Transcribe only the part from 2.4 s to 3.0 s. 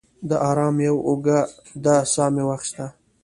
واخیسته.